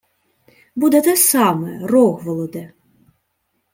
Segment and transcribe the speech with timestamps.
[0.75, 2.71] —Буде те саме, Рогволоде.